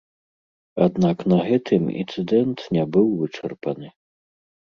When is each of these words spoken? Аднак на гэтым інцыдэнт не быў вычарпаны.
Аднак 0.85 1.17
на 1.33 1.37
гэтым 1.49 1.83
інцыдэнт 2.01 2.59
не 2.77 2.83
быў 2.95 3.07
вычарпаны. 3.19 3.87